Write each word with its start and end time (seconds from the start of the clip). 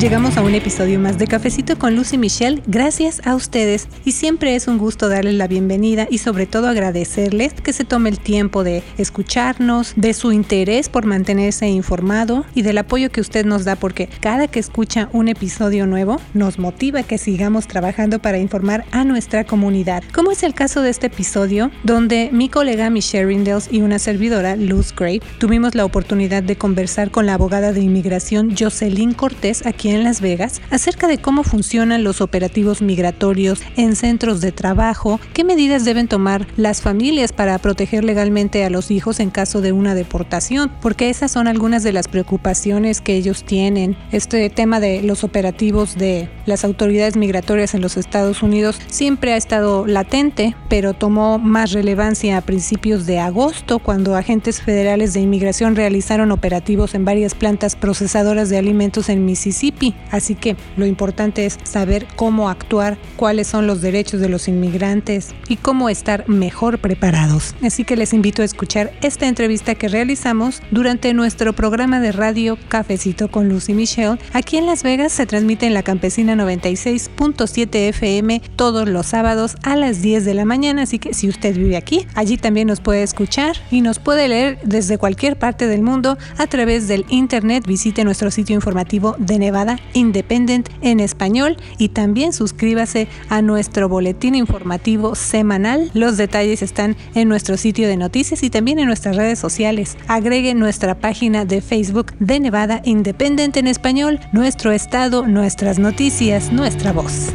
Llegamos 0.00 0.38
a 0.38 0.42
un 0.42 0.54
episodio 0.54 0.98
más 0.98 1.18
de 1.18 1.26
Cafecito 1.26 1.78
con 1.78 1.94
Lucy 1.94 2.16
Michelle, 2.16 2.62
gracias 2.66 3.20
a 3.26 3.34
ustedes. 3.34 3.86
Y 4.06 4.12
siempre 4.12 4.54
es 4.54 4.66
un 4.66 4.78
gusto 4.78 5.10
darles 5.10 5.34
la 5.34 5.46
bienvenida 5.46 6.08
y 6.10 6.16
sobre 6.16 6.46
todo 6.46 6.68
agradecerles 6.68 7.52
que 7.52 7.74
se 7.74 7.84
tome 7.84 8.08
el 8.08 8.18
tiempo 8.18 8.64
de 8.64 8.82
escucharnos, 8.96 9.92
de 9.96 10.14
su 10.14 10.32
interés 10.32 10.88
por 10.88 11.04
mantenerse 11.04 11.68
informado 11.68 12.46
y 12.54 12.62
del 12.62 12.78
apoyo 12.78 13.10
que 13.10 13.20
usted 13.20 13.44
nos 13.44 13.66
da 13.66 13.76
porque 13.76 14.08
cada 14.20 14.48
que 14.48 14.58
escucha 14.58 15.10
un 15.12 15.28
episodio 15.28 15.86
nuevo 15.86 16.18
nos 16.32 16.58
motiva 16.58 17.02
que 17.02 17.18
sigamos 17.18 17.66
trabajando 17.66 18.20
para 18.20 18.38
informar 18.38 18.86
a 18.92 19.04
nuestra 19.04 19.44
comunidad, 19.44 20.02
como 20.14 20.30
es 20.30 20.42
el 20.44 20.54
caso 20.54 20.80
de 20.80 20.88
este 20.88 21.08
episodio 21.08 21.70
donde 21.84 22.30
mi 22.32 22.48
colega 22.48 22.88
Michelle 22.88 23.26
Rindels 23.26 23.68
y 23.70 23.82
una 23.82 23.98
servidora 23.98 24.56
Luz 24.56 24.94
Gray 24.96 25.20
tuvimos 25.38 25.74
la 25.74 25.84
oportunidad 25.84 26.42
de 26.42 26.56
conversar 26.56 27.10
con 27.10 27.26
la 27.26 27.34
abogada 27.34 27.74
de 27.74 27.82
inmigración 27.82 28.56
Jocelyn 28.58 29.12
Cortés 29.12 29.66
en 29.90 30.04
Las 30.04 30.20
Vegas 30.20 30.60
acerca 30.70 31.08
de 31.08 31.18
cómo 31.18 31.42
funcionan 31.42 32.04
los 32.04 32.20
operativos 32.20 32.82
migratorios 32.82 33.62
en 33.76 33.96
centros 33.96 34.40
de 34.40 34.52
trabajo, 34.52 35.20
qué 35.32 35.44
medidas 35.44 35.84
deben 35.84 36.08
tomar 36.08 36.46
las 36.56 36.82
familias 36.82 37.32
para 37.32 37.58
proteger 37.58 38.04
legalmente 38.04 38.64
a 38.64 38.70
los 38.70 38.90
hijos 38.90 39.20
en 39.20 39.30
caso 39.30 39.60
de 39.60 39.72
una 39.72 39.94
deportación, 39.94 40.70
porque 40.80 41.10
esas 41.10 41.30
son 41.30 41.48
algunas 41.48 41.82
de 41.82 41.92
las 41.92 42.08
preocupaciones 42.08 43.00
que 43.00 43.14
ellos 43.14 43.44
tienen. 43.44 43.96
Este 44.12 44.48
tema 44.50 44.80
de 44.80 45.02
los 45.02 45.24
operativos 45.24 45.96
de 45.96 46.28
las 46.46 46.64
autoridades 46.64 47.16
migratorias 47.16 47.74
en 47.74 47.80
los 47.80 47.96
Estados 47.96 48.42
Unidos 48.42 48.78
siempre 48.88 49.32
ha 49.32 49.36
estado 49.36 49.86
latente, 49.86 50.54
pero 50.68 50.94
tomó 50.94 51.38
más 51.38 51.72
relevancia 51.72 52.36
a 52.36 52.40
principios 52.42 53.06
de 53.06 53.18
agosto 53.18 53.78
cuando 53.78 54.16
agentes 54.16 54.60
federales 54.60 55.14
de 55.14 55.20
inmigración 55.20 55.76
realizaron 55.76 56.32
operativos 56.32 56.94
en 56.94 57.04
varias 57.04 57.34
plantas 57.34 57.76
procesadoras 57.76 58.48
de 58.48 58.58
alimentos 58.58 59.08
en 59.08 59.24
Mississippi 59.24 59.79
Así 60.10 60.34
que 60.34 60.56
lo 60.76 60.86
importante 60.86 61.46
es 61.46 61.58
saber 61.62 62.06
cómo 62.16 62.48
actuar, 62.48 62.98
cuáles 63.16 63.46
son 63.46 63.66
los 63.66 63.80
derechos 63.80 64.20
de 64.20 64.28
los 64.28 64.48
inmigrantes 64.48 65.34
y 65.48 65.56
cómo 65.56 65.88
estar 65.88 66.28
mejor 66.28 66.78
preparados. 66.78 67.54
Así 67.62 67.84
que 67.84 67.96
les 67.96 68.12
invito 68.12 68.42
a 68.42 68.44
escuchar 68.44 68.92
esta 69.02 69.26
entrevista 69.26 69.74
que 69.74 69.88
realizamos 69.88 70.62
durante 70.70 71.14
nuestro 71.14 71.52
programa 71.52 72.00
de 72.00 72.12
radio 72.12 72.58
Cafecito 72.68 73.30
con 73.30 73.48
Lucy 73.48 73.74
Michelle. 73.74 74.18
Aquí 74.32 74.56
en 74.56 74.66
Las 74.66 74.82
Vegas 74.82 75.12
se 75.12 75.26
transmite 75.26 75.66
en 75.66 75.74
la 75.74 75.82
Campesina 75.82 76.34
96.7 76.34 77.88
FM 77.88 78.42
todos 78.56 78.88
los 78.88 79.06
sábados 79.06 79.56
a 79.62 79.76
las 79.76 80.02
10 80.02 80.24
de 80.24 80.34
la 80.34 80.44
mañana. 80.44 80.82
Así 80.82 80.98
que 80.98 81.14
si 81.14 81.28
usted 81.28 81.56
vive 81.56 81.76
aquí, 81.76 82.06
allí 82.14 82.36
también 82.36 82.68
nos 82.68 82.80
puede 82.80 83.02
escuchar 83.02 83.56
y 83.70 83.80
nos 83.80 83.98
puede 83.98 84.28
leer 84.28 84.58
desde 84.64 84.98
cualquier 84.98 85.38
parte 85.38 85.66
del 85.66 85.82
mundo 85.82 86.18
a 86.38 86.46
través 86.46 86.88
del 86.88 87.06
internet. 87.08 87.64
Visite 87.66 88.04
nuestro 88.04 88.30
sitio 88.30 88.54
informativo 88.54 89.16
de 89.18 89.38
Nevada 89.38 89.69
Independent 89.94 90.68
en 90.82 91.00
español 91.00 91.56
y 91.78 91.90
también 91.90 92.32
suscríbase 92.32 93.08
a 93.28 93.42
nuestro 93.42 93.88
boletín 93.88 94.34
informativo 94.34 95.14
semanal. 95.14 95.90
Los 95.94 96.16
detalles 96.16 96.62
están 96.62 96.96
en 97.14 97.28
nuestro 97.28 97.56
sitio 97.56 97.88
de 97.88 97.96
noticias 97.96 98.42
y 98.42 98.50
también 98.50 98.78
en 98.78 98.86
nuestras 98.86 99.16
redes 99.16 99.38
sociales. 99.38 99.96
Agregue 100.08 100.54
nuestra 100.54 100.98
página 100.98 101.44
de 101.44 101.60
Facebook 101.60 102.12
de 102.18 102.40
Nevada 102.40 102.80
Independent 102.84 103.56
en 103.56 103.66
español, 103.66 104.20
nuestro 104.32 104.72
estado, 104.72 105.26
nuestras 105.26 105.78
noticias, 105.78 106.52
nuestra 106.52 106.92
voz. 106.92 107.32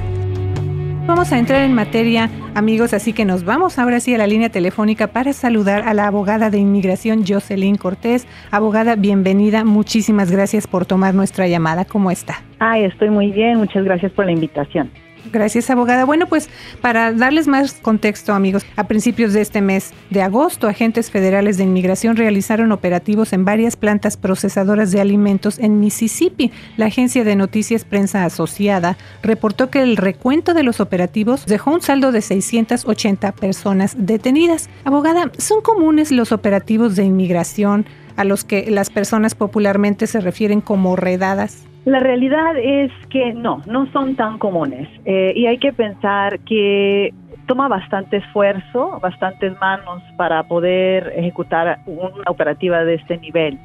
Vamos 1.07 1.31
a 1.31 1.37
entrar 1.37 1.61
en 1.61 1.73
materia, 1.73 2.31
amigos, 2.55 2.91
así 2.91 3.13
que 3.13 3.25
nos 3.25 3.45
vamos 3.45 3.77
ahora 3.77 3.99
sí 3.99 4.15
a 4.15 4.17
la 4.17 4.25
línea 4.25 4.49
telefónica 4.49 5.05
para 5.05 5.33
saludar 5.33 5.87
a 5.87 5.93
la 5.93 6.07
abogada 6.07 6.49
de 6.49 6.57
inmigración 6.57 7.23
Jocelyn 7.27 7.75
Cortés. 7.75 8.27
Abogada, 8.49 8.95
bienvenida. 8.95 9.63
Muchísimas 9.63 10.31
gracias 10.31 10.65
por 10.65 10.87
tomar 10.87 11.13
nuestra 11.13 11.47
llamada. 11.47 11.85
¿Cómo 11.85 12.09
está? 12.09 12.41
Ay, 12.57 12.85
estoy 12.85 13.11
muy 13.11 13.31
bien. 13.31 13.59
Muchas 13.59 13.83
gracias 13.83 14.11
por 14.13 14.25
la 14.25 14.31
invitación. 14.31 14.89
Gracias, 15.31 15.69
abogada. 15.69 16.05
Bueno, 16.05 16.27
pues 16.27 16.49
para 16.81 17.11
darles 17.11 17.47
más 17.47 17.73
contexto, 17.73 18.33
amigos, 18.33 18.65
a 18.75 18.87
principios 18.87 19.33
de 19.33 19.41
este 19.41 19.61
mes 19.61 19.91
de 20.09 20.21
agosto, 20.21 20.67
agentes 20.67 21.09
federales 21.09 21.57
de 21.57 21.63
inmigración 21.63 22.15
realizaron 22.15 22.71
operativos 22.71 23.33
en 23.33 23.45
varias 23.45 23.75
plantas 23.75 24.17
procesadoras 24.17 24.91
de 24.91 25.01
alimentos 25.01 25.59
en 25.59 25.79
Mississippi. 25.79 26.51
La 26.77 26.87
agencia 26.87 27.23
de 27.23 27.35
noticias 27.35 27.85
Prensa 27.85 28.25
Asociada 28.25 28.97
reportó 29.23 29.69
que 29.69 29.81
el 29.81 29.97
recuento 29.97 30.53
de 30.53 30.63
los 30.63 30.79
operativos 30.79 31.45
dejó 31.45 31.71
un 31.71 31.81
saldo 31.81 32.11
de 32.11 32.21
680 32.21 33.31
personas 33.33 33.95
detenidas. 33.97 34.69
Abogada, 34.83 35.31
¿son 35.37 35.61
comunes 35.61 36.11
los 36.11 36.31
operativos 36.31 36.95
de 36.95 37.03
inmigración 37.03 37.85
a 38.15 38.23
los 38.23 38.43
que 38.43 38.69
las 38.71 38.89
personas 38.89 39.35
popularmente 39.35 40.07
se 40.07 40.21
refieren 40.21 40.61
como 40.61 40.95
redadas? 40.95 41.63
La 41.85 41.99
realidad 41.99 42.57
es 42.57 42.91
que 43.11 43.33
no, 43.33 43.61
no 43.67 43.85
son 43.91 44.15
tan 44.15 44.39
comunes 44.39 44.89
eh, 45.05 45.33
y 45.35 45.45
hay 45.45 45.59
que 45.59 45.71
pensar 45.71 46.39
que 46.39 47.13
toma 47.45 47.67
bastante 47.67 48.17
esfuerzo, 48.17 48.99
bastantes 48.99 49.53
manos 49.61 50.01
para 50.17 50.41
poder 50.47 51.13
ejecutar 51.15 51.77
una 51.85 52.23
operativa 52.27 52.83
de 52.83 52.95
este 52.95 53.19
nivel. 53.19 53.59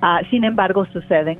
Ah, 0.00 0.22
sin 0.30 0.44
embargo, 0.44 0.86
suceden 0.86 1.38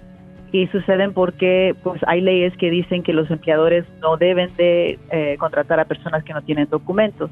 y 0.52 0.66
suceden 0.66 1.14
porque 1.14 1.74
pues 1.82 1.98
hay 2.06 2.20
leyes 2.20 2.54
que 2.58 2.70
dicen 2.70 3.02
que 3.02 3.14
los 3.14 3.30
empleadores 3.30 3.86
no 4.02 4.18
deben 4.18 4.54
de 4.56 4.98
eh, 5.10 5.36
contratar 5.38 5.80
a 5.80 5.86
personas 5.86 6.24
que 6.24 6.34
no 6.34 6.42
tienen 6.42 6.68
documentos. 6.68 7.30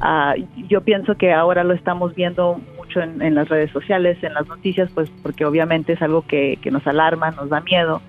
Ah, 0.00 0.34
yo 0.68 0.80
pienso 0.80 1.14
que 1.14 1.32
ahora 1.32 1.62
lo 1.62 1.74
estamos 1.74 2.12
viendo 2.16 2.60
mucho 2.76 3.00
en, 3.00 3.36
las 3.36 3.48
redes 3.48 3.70
sociales, 3.70 4.18
en 4.24 4.34
las 4.34 4.48
noticias, 4.48 4.90
pues 4.92 5.08
porque 5.22 5.44
obviamente 5.44 5.92
es 5.92 6.02
algo 6.02 6.22
que 6.26 6.58
nos 6.72 6.84
alarma, 6.88 7.30
nos 7.30 7.48
da 7.48 7.60
miedo 7.60 8.02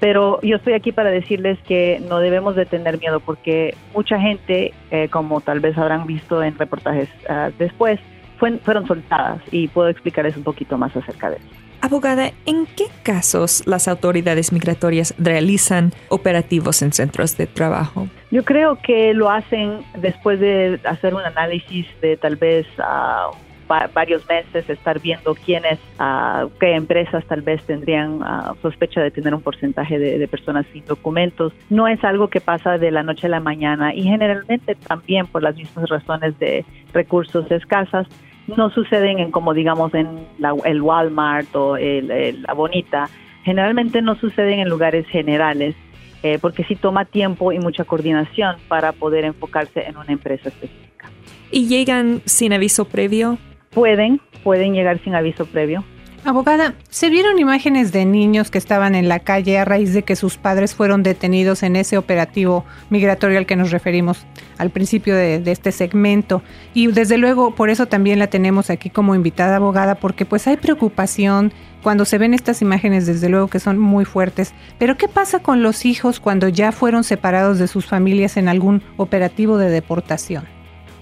pero 0.00 0.40
yo 0.42 0.56
estoy 0.56 0.74
aquí 0.74 0.92
para 0.92 1.10
decirles 1.10 1.58
que 1.66 2.00
no 2.08 2.18
debemos 2.18 2.56
de 2.56 2.66
tener 2.66 2.98
miedo 2.98 3.20
porque 3.20 3.74
mucha 3.94 4.18
gente, 4.20 4.72
eh, 4.90 5.08
como 5.08 5.40
tal 5.40 5.60
vez 5.60 5.76
habrán 5.76 6.06
visto 6.06 6.42
en 6.42 6.58
reportajes 6.58 7.08
ah, 7.28 7.50
después, 7.58 7.98
fueron 8.38 8.86
soltadas 8.86 9.40
y 9.50 9.68
puedo 9.68 9.88
explicarles 9.88 10.36
un 10.36 10.44
poquito 10.44 10.78
más 10.78 10.94
acerca 10.96 11.30
de 11.30 11.36
eso. 11.36 11.46
Abogada, 11.80 12.32
¿en 12.44 12.66
qué 12.66 12.86
casos 13.04 13.64
las 13.66 13.86
autoridades 13.86 14.52
migratorias 14.52 15.14
realizan 15.16 15.92
operativos 16.08 16.82
en 16.82 16.92
centros 16.92 17.36
de 17.36 17.46
trabajo? 17.46 18.08
Yo 18.32 18.44
creo 18.44 18.78
que 18.82 19.14
lo 19.14 19.30
hacen 19.30 19.80
después 19.96 20.40
de 20.40 20.80
hacer 20.84 21.14
un 21.14 21.22
análisis 21.22 21.86
de 22.00 22.16
tal 22.16 22.34
vez 22.34 22.66
uh, 22.78 23.34
varios 23.68 24.26
meses 24.28 24.68
estar 24.68 25.00
viendo 25.00 25.34
quiénes, 25.34 25.78
uh, 26.00 26.48
qué 26.58 26.74
empresas 26.74 27.24
tal 27.26 27.42
vez 27.42 27.62
tendrían 27.64 28.22
uh, 28.22 28.54
sospecha 28.62 29.00
de 29.00 29.10
tener 29.10 29.34
un 29.34 29.42
porcentaje 29.42 29.98
de, 29.98 30.26
personas 30.28 30.66
sin 30.72 30.84
documentos. 30.84 31.52
No 31.70 31.86
es 31.86 32.02
algo 32.04 32.28
que 32.28 32.40
pasa 32.40 32.78
de 32.78 32.90
la 32.90 33.02
noche 33.02 33.26
a 33.26 33.30
la 33.30 33.40
mañana 33.40 33.94
y 33.94 34.02
generalmente 34.02 34.74
también 34.74 35.26
por 35.26 35.42
las 35.42 35.56
mismas 35.56 35.88
razones 35.88 36.38
de 36.38 36.64
recursos 36.92 37.50
escasas 37.50 38.06
no 38.46 38.70
suceden 38.70 39.18
en 39.18 39.30
como 39.30 39.52
digamos 39.52 39.94
en 39.94 40.26
la, 40.38 40.54
el 40.64 40.80
Walmart 40.80 41.54
o 41.54 41.76
el, 41.76 42.42
la 42.42 42.54
Bonita. 42.54 43.08
Generalmente 43.44 44.02
no 44.02 44.16
suceden 44.16 44.60
en 44.60 44.68
lugares 44.68 45.06
generales 45.08 45.74
eh, 46.22 46.38
porque 46.40 46.64
sí 46.64 46.74
toma 46.74 47.04
tiempo 47.04 47.52
y 47.52 47.58
mucha 47.58 47.84
coordinación 47.84 48.56
para 48.66 48.92
poder 48.92 49.24
enfocarse 49.24 49.86
en 49.86 49.96
una 49.96 50.12
empresa 50.12 50.48
específica. 50.48 51.10
¿Y 51.50 51.68
llegan 51.68 52.22
sin 52.24 52.52
aviso 52.52 52.86
previo? 52.86 53.38
Pueden, 53.70 54.20
pueden 54.42 54.72
llegar 54.72 55.02
sin 55.02 55.14
aviso 55.14 55.46
previo. 55.46 55.84
Abogada, 56.24 56.74
¿se 56.90 57.10
vieron 57.10 57.38
imágenes 57.38 57.92
de 57.92 58.04
niños 58.04 58.50
que 58.50 58.58
estaban 58.58 58.96
en 58.96 59.08
la 59.08 59.20
calle 59.20 59.56
a 59.56 59.64
raíz 59.64 59.94
de 59.94 60.02
que 60.02 60.16
sus 60.16 60.36
padres 60.36 60.74
fueron 60.74 61.04
detenidos 61.04 61.62
en 61.62 61.76
ese 61.76 61.96
operativo 61.96 62.64
migratorio 62.90 63.38
al 63.38 63.46
que 63.46 63.54
nos 63.54 63.70
referimos 63.70 64.26
al 64.58 64.70
principio 64.70 65.14
de, 65.14 65.38
de, 65.38 65.52
este 65.52 65.70
segmento? 65.70 66.42
Y 66.74 66.88
desde 66.88 67.18
luego 67.18 67.54
por 67.54 67.70
eso 67.70 67.86
también 67.86 68.18
la 68.18 68.26
tenemos 68.26 68.68
aquí 68.68 68.90
como 68.90 69.14
invitada 69.14 69.56
abogada, 69.56 69.94
porque 69.94 70.26
pues 70.26 70.46
hay 70.48 70.56
preocupación 70.56 71.52
cuando 71.82 72.04
se 72.04 72.18
ven 72.18 72.34
estas 72.34 72.62
imágenes, 72.62 73.06
desde 73.06 73.28
luego 73.28 73.48
que 73.48 73.60
son 73.60 73.78
muy 73.78 74.04
fuertes. 74.04 74.52
Pero 74.78 74.96
¿qué 74.96 75.06
pasa 75.08 75.38
con 75.38 75.62
los 75.62 75.84
hijos 75.84 76.18
cuando 76.18 76.48
ya 76.48 76.72
fueron 76.72 77.04
separados 77.04 77.58
de 77.58 77.68
sus 77.68 77.86
familias 77.86 78.36
en 78.36 78.48
algún 78.48 78.82
operativo 78.96 79.56
de 79.56 79.70
deportación? 79.70 80.57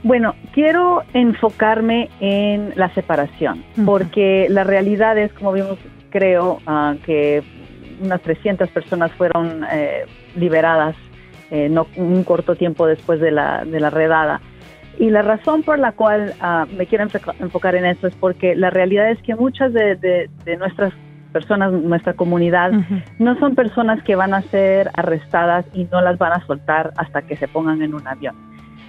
Bueno, 0.07 0.37
quiero 0.53 1.03
enfocarme 1.15 2.11
en 2.21 2.73
la 2.77 2.95
separación, 2.95 3.65
porque 3.85 4.47
la 4.49 4.63
realidad 4.63 5.19
es, 5.19 5.33
como 5.33 5.51
vimos, 5.51 5.81
creo, 6.11 6.61
uh, 6.65 6.97
que 7.05 7.43
unas 8.01 8.21
300 8.21 8.71
personas 8.71 9.11
fueron 9.15 9.65
eh, 9.69 10.05
liberadas 10.37 10.95
eh, 11.51 11.69
no, 11.69 11.89
un 11.97 12.23
corto 12.23 12.55
tiempo 12.55 12.87
después 12.87 13.19
de 13.19 13.33
la, 13.33 13.65
de 13.65 13.81
la 13.81 13.91
redada. 13.91 14.41
Y 14.97 15.11
la 15.11 15.23
razón 15.23 15.65
por 15.65 15.81
la 15.81 15.91
cual 15.91 16.35
uh, 16.41 16.73
me 16.77 16.87
quiero 16.87 17.09
enfocar 17.41 17.75
en 17.75 17.87
esto 17.87 18.07
es 18.07 18.15
porque 18.15 18.55
la 18.55 18.71
realidad 18.71 19.11
es 19.11 19.21
que 19.23 19.35
muchas 19.35 19.73
de, 19.73 19.97
de, 19.97 20.31
de 20.45 20.57
nuestras 20.57 20.93
personas, 21.33 21.73
nuestra 21.73 22.13
comunidad, 22.13 22.71
no 23.19 23.37
son 23.41 23.57
personas 23.57 24.01
que 24.05 24.15
van 24.15 24.35
a 24.35 24.43
ser 24.43 24.89
arrestadas 24.95 25.67
y 25.75 25.89
no 25.91 26.01
las 26.01 26.17
van 26.17 26.33
a 26.33 26.47
soltar 26.47 26.93
hasta 26.97 27.23
que 27.23 27.37
se 27.37 27.49
pongan 27.49 27.83
en 27.83 27.93
un 27.93 28.07
avión. 28.07 28.46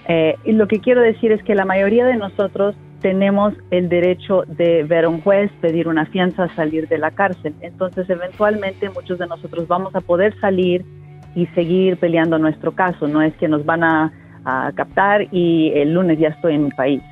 Eh, 0.08 0.36
y 0.44 0.52
lo 0.52 0.66
que 0.66 0.80
quiero 0.80 1.02
decir 1.02 1.32
es 1.32 1.42
que 1.42 1.54
la 1.54 1.64
mayoría 1.64 2.06
de 2.06 2.16
nosotros 2.16 2.74
tenemos 3.00 3.54
el 3.70 3.88
derecho 3.88 4.42
de 4.46 4.82
ver 4.82 5.04
a 5.04 5.08
un 5.08 5.20
juez, 5.20 5.50
pedir 5.60 5.86
una 5.86 6.06
fianza, 6.06 6.48
salir 6.56 6.88
de 6.88 6.98
la 6.98 7.10
cárcel. 7.10 7.54
Entonces, 7.60 8.08
eventualmente 8.10 8.90
muchos 8.90 9.18
de 9.18 9.26
nosotros 9.26 9.68
vamos 9.68 9.94
a 9.94 10.00
poder 10.00 10.34
salir 10.40 10.84
y 11.34 11.46
seguir 11.48 11.98
peleando 11.98 12.38
nuestro 12.38 12.72
caso. 12.72 13.06
No 13.06 13.22
es 13.22 13.34
que 13.36 13.48
nos 13.48 13.64
van 13.64 13.84
a, 13.84 14.12
captar 14.76 15.26
y 15.30 15.72
el 15.74 15.92
lunes 15.92 16.18
ya 16.18 16.28
estoy 16.28 16.54
en 16.54 16.64
mi 16.64 16.70
país. 16.70 17.02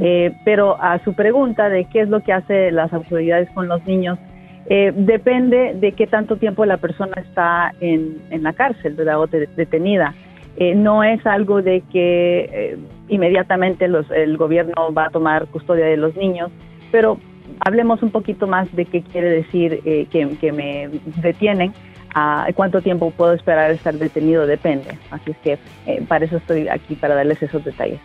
Eh, 0.00 0.32
pero 0.44 0.80
a 0.80 1.02
su 1.02 1.14
pregunta 1.14 1.68
de 1.68 1.86
qué 1.86 2.02
es 2.02 2.08
lo 2.08 2.20
que 2.20 2.32
hace 2.32 2.70
las 2.70 2.92
autoridades 2.92 3.50
con 3.50 3.66
los 3.66 3.84
niños, 3.86 4.20
eh, 4.68 4.92
depende 4.94 5.74
de 5.74 5.92
qué 5.92 6.06
tanto 6.06 6.36
tiempo 6.36 6.64
la 6.64 6.76
persona 6.76 7.14
está 7.16 7.72
en, 7.80 8.20
la 8.40 8.52
cárcel, 8.52 8.94
¿verdad? 8.94 9.20
O 9.20 9.26
detenida. 9.26 10.14
Eh, 10.56 10.74
no 10.74 11.04
es 11.04 11.24
algo 11.26 11.60
de 11.60 11.82
que 11.92 12.48
eh, 12.52 12.78
inmediatamente 13.08 13.88
los, 13.88 14.10
el 14.10 14.36
gobierno 14.36 14.92
va 14.96 15.06
a 15.06 15.10
tomar 15.10 15.46
custodia 15.48 15.86
de 15.86 15.98
los 15.98 16.16
niños, 16.16 16.50
pero 16.90 17.18
hablemos 17.60 18.02
un 18.02 18.10
poquito 18.10 18.46
más 18.46 18.74
de 18.74 18.86
qué 18.86 19.02
quiere 19.02 19.28
decir 19.28 19.82
eh, 19.84 20.06
que, 20.10 20.52
me 20.52 20.88
detienen. 21.20 21.74
cuánto 22.54 22.80
tiempo 22.80 23.10
puedo 23.10 23.34
esperar 23.34 23.70
estar 23.70 23.94
detenido 23.94 24.46
depende. 24.46 24.98
Así 25.10 25.32
es 25.32 25.36
que 25.38 25.58
para 26.08 26.24
eso 26.24 26.38
estoy 26.38 26.68
aquí, 26.68 26.94
para 26.94 27.14
darles 27.14 27.42
esos 27.42 27.62
detalles. 27.62 28.00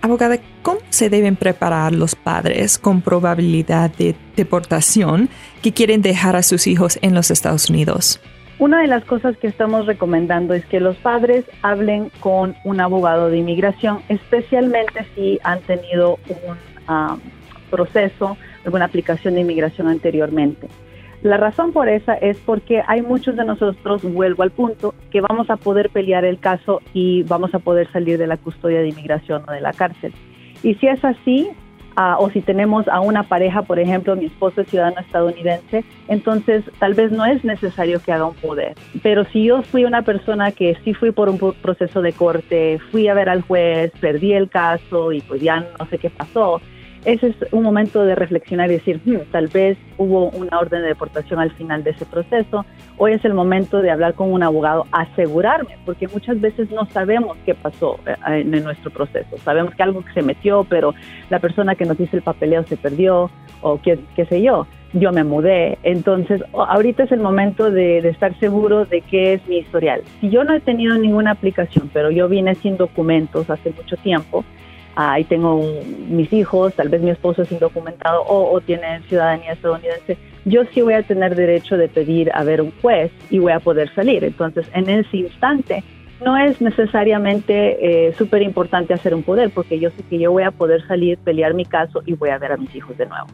Abogada, 0.00 0.38
¿cómo 0.62 0.80
se 0.90 1.08
deben 1.10 1.36
preparar 1.36 1.92
los 1.92 2.14
padres 2.14 2.78
con 2.78 3.00
probabilidad 3.00 3.90
de 3.90 4.14
deportación 4.36 5.28
que 5.62 5.72
quieren 5.72 6.02
dejar 6.02 6.36
a 6.36 6.42
sus 6.42 6.66
hijos 6.66 6.98
en 7.02 7.14
los 7.14 7.30
Estados 7.30 7.70
Unidos? 7.70 8.20
Una 8.58 8.82
de 8.82 8.86
las 8.86 9.04
cosas 9.04 9.36
que 9.36 9.48
estamos 9.48 9.86
recomendando 9.86 10.54
es 10.54 10.64
que 10.66 10.78
los 10.78 10.96
padres 10.96 11.44
hablen 11.62 12.10
con 12.20 12.54
un 12.64 12.80
abogado 12.80 13.28
de 13.28 13.38
inmigración, 13.38 13.98
especialmente 14.08 15.04
si 15.14 15.40
han 15.42 15.60
tenido 15.62 16.18
un 16.28 16.94
um, 16.94 17.20
proceso, 17.68 18.36
alguna 18.64 18.84
aplicación 18.84 19.34
de 19.34 19.40
inmigración 19.40 19.88
anteriormente. 19.88 20.68
La 21.22 21.36
razón 21.36 21.72
por 21.72 21.88
esa 21.88 22.14
es 22.14 22.36
porque 22.38 22.82
hay 22.86 23.02
muchos 23.02 23.34
de 23.34 23.44
nosotros, 23.44 24.02
vuelvo 24.02 24.44
al 24.44 24.52
punto, 24.52 24.94
que 25.10 25.20
vamos 25.20 25.50
a 25.50 25.56
poder 25.56 25.90
pelear 25.90 26.24
el 26.24 26.38
caso 26.38 26.80
y 26.92 27.24
vamos 27.24 27.54
a 27.54 27.58
poder 27.58 27.90
salir 27.90 28.18
de 28.18 28.28
la 28.28 28.36
custodia 28.36 28.80
de 28.80 28.90
inmigración 28.90 29.42
o 29.48 29.52
de 29.52 29.62
la 29.62 29.72
cárcel. 29.72 30.12
Y 30.62 30.74
si 30.74 30.86
es 30.86 31.04
así, 31.04 31.48
o 31.96 32.30
si 32.30 32.40
tenemos 32.40 32.88
a 32.88 33.00
una 33.00 33.22
pareja, 33.24 33.62
por 33.62 33.78
ejemplo, 33.78 34.16
mi 34.16 34.26
esposo 34.26 34.62
es 34.62 34.68
ciudadano 34.68 35.00
estadounidense, 35.00 35.84
entonces 36.08 36.64
tal 36.78 36.94
vez 36.94 37.12
no 37.12 37.24
es 37.24 37.44
necesario 37.44 38.00
que 38.00 38.12
haga 38.12 38.26
un 38.26 38.34
poder. 38.34 38.74
Pero 39.02 39.24
si 39.26 39.44
yo 39.44 39.62
fui 39.62 39.84
una 39.84 40.02
persona 40.02 40.52
que 40.52 40.76
sí 40.84 40.94
fui 40.94 41.12
por 41.12 41.28
un 41.28 41.38
proceso 41.38 42.02
de 42.02 42.12
corte, 42.12 42.78
fui 42.90 43.08
a 43.08 43.14
ver 43.14 43.28
al 43.28 43.42
juez, 43.42 43.92
perdí 44.00 44.32
el 44.32 44.48
caso 44.48 45.12
y 45.12 45.20
pues 45.20 45.40
ya 45.40 45.66
no 45.78 45.86
sé 45.86 45.98
qué 45.98 46.10
pasó, 46.10 46.60
ese 47.04 47.28
es 47.28 47.36
un 47.52 47.62
momento 47.62 48.04
de 48.04 48.14
reflexionar 48.14 48.70
y 48.70 48.74
decir, 48.74 49.00
hmm, 49.04 49.30
tal 49.30 49.48
vez 49.48 49.76
hubo 49.98 50.30
una 50.30 50.58
orden 50.58 50.82
de 50.82 50.88
deportación 50.88 51.38
al 51.38 51.50
final 51.52 51.84
de 51.84 51.90
ese 51.90 52.06
proceso. 52.06 52.64
Hoy 52.96 53.12
es 53.12 53.24
el 53.24 53.34
momento 53.34 53.82
de 53.82 53.90
hablar 53.90 54.14
con 54.14 54.32
un 54.32 54.42
abogado, 54.42 54.86
asegurarme, 54.90 55.76
porque 55.84 56.08
muchas 56.08 56.40
veces 56.40 56.70
no 56.70 56.86
sabemos 56.86 57.36
qué 57.44 57.54
pasó 57.54 57.98
eh, 58.06 58.14
en 58.40 58.64
nuestro 58.64 58.90
proceso. 58.90 59.36
Sabemos 59.44 59.74
que 59.74 59.82
algo 59.82 60.02
se 60.14 60.22
metió, 60.22 60.64
pero 60.64 60.94
la 61.28 61.40
persona 61.40 61.74
que 61.74 61.84
nos 61.84 62.00
hizo 62.00 62.16
el 62.16 62.22
papeleo 62.22 62.64
se 62.64 62.76
perdió 62.76 63.30
o 63.60 63.80
qué, 63.80 63.98
sé 64.28 64.42
yo. 64.42 64.66
Yo 64.92 65.10
me 65.12 65.24
mudé. 65.24 65.78
Entonces, 65.82 66.42
ahorita 66.52 67.02
es 67.02 67.12
el 67.12 67.20
momento 67.20 67.70
de, 67.70 68.00
de 68.00 68.08
estar 68.10 68.38
seguro 68.38 68.84
de 68.84 69.00
qué 69.00 69.34
es 69.34 69.46
mi 69.48 69.58
historial. 69.58 70.02
Si 70.20 70.30
yo 70.30 70.44
no 70.44 70.54
he 70.54 70.60
tenido 70.60 70.96
ninguna 70.96 71.32
aplicación, 71.32 71.90
pero 71.92 72.10
yo 72.10 72.28
vine 72.28 72.54
sin 72.54 72.76
documentos 72.76 73.50
hace 73.50 73.70
mucho 73.70 73.96
tiempo, 73.96 74.44
ahí 74.96 75.24
tengo 75.24 75.62
mis 76.08 76.32
hijos, 76.32 76.74
tal 76.74 76.88
vez 76.88 77.00
mi 77.00 77.10
esposo 77.10 77.42
es 77.42 77.52
indocumentado 77.52 78.24
o, 78.26 78.60
tiene 78.60 79.00
ciudadanía 79.08 79.52
estadounidense, 79.52 80.16
yo 80.44 80.62
sí 80.72 80.82
voy 80.82 80.94
a 80.94 81.02
tener 81.02 81.34
derecho 81.34 81.76
de 81.76 81.88
pedir 81.88 82.30
a 82.34 82.44
ver 82.44 82.60
un 82.60 82.72
juez 82.82 83.10
y 83.30 83.38
voy 83.38 83.52
a 83.52 83.60
poder 83.60 83.92
salir. 83.94 84.24
Entonces, 84.24 84.66
en 84.74 84.88
ese 84.88 85.16
instante, 85.16 85.82
no 86.24 86.36
es 86.36 86.60
necesariamente 86.60 88.08
eh, 88.08 88.14
súper 88.16 88.42
importante 88.42 88.94
hacer 88.94 89.14
un 89.14 89.22
poder, 89.22 89.50
porque 89.50 89.78
yo 89.78 89.90
sé 89.90 90.02
que 90.08 90.18
yo 90.18 90.32
voy 90.32 90.42
a 90.42 90.50
poder 90.50 90.86
salir, 90.86 91.18
pelear 91.18 91.54
mi 91.54 91.64
caso 91.64 92.02
y 92.06 92.14
voy 92.14 92.30
a 92.30 92.38
ver 92.38 92.52
a 92.52 92.56
mis 92.56 92.74
hijos 92.74 92.96
de 92.96 93.06
nuevo. 93.06 93.26